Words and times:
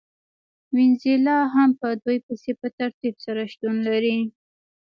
وینزویلا 0.75 1.37
هم 1.53 1.69
په 1.79 1.87
دوی 2.03 2.17
پسې 2.25 2.51
په 2.59 2.67
ترتیب 2.79 3.15
سره 3.25 3.41
شتون 3.51 3.75
لري. 3.87 4.17